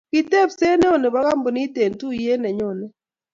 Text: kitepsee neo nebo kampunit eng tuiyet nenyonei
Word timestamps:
kitepsee 0.13 0.75
neo 0.79 0.95
nebo 0.99 1.19
kampunit 1.27 1.73
eng 1.83 1.95
tuiyet 1.99 2.39
nenyonei 2.41 2.91